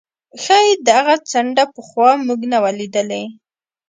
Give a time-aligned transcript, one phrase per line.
[0.43, 3.23] ښايي دغه څنډه پخوا موږ نه وه لیدلې.